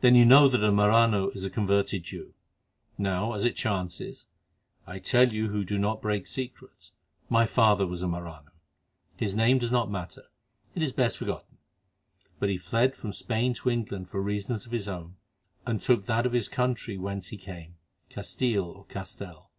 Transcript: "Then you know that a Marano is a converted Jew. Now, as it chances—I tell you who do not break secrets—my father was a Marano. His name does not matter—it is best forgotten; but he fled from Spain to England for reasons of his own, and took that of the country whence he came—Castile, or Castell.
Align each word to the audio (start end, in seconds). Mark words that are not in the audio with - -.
"Then 0.00 0.14
you 0.14 0.24
know 0.24 0.48
that 0.48 0.64
a 0.64 0.72
Marano 0.72 1.28
is 1.34 1.44
a 1.44 1.50
converted 1.50 2.04
Jew. 2.04 2.32
Now, 2.96 3.34
as 3.34 3.44
it 3.44 3.54
chances—I 3.54 4.98
tell 4.98 5.30
you 5.30 5.48
who 5.50 5.62
do 5.62 5.76
not 5.76 6.00
break 6.00 6.26
secrets—my 6.26 7.44
father 7.44 7.86
was 7.86 8.02
a 8.02 8.06
Marano. 8.06 8.52
His 9.14 9.36
name 9.36 9.58
does 9.58 9.70
not 9.70 9.90
matter—it 9.90 10.82
is 10.82 10.90
best 10.92 11.18
forgotten; 11.18 11.58
but 12.38 12.48
he 12.48 12.56
fled 12.56 12.96
from 12.96 13.12
Spain 13.12 13.52
to 13.52 13.68
England 13.68 14.08
for 14.08 14.22
reasons 14.22 14.64
of 14.64 14.72
his 14.72 14.88
own, 14.88 15.16
and 15.66 15.82
took 15.82 16.06
that 16.06 16.24
of 16.24 16.32
the 16.32 16.40
country 16.50 16.96
whence 16.96 17.26
he 17.28 17.36
came—Castile, 17.36 18.64
or 18.64 18.86
Castell. 18.86 19.50